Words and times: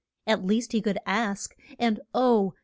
At 0.25 0.43
least 0.43 0.71
he 0.71 0.81
could 0.81 0.97
ask; 1.05 1.55
and 1.77 1.99
oh! 2.15 2.55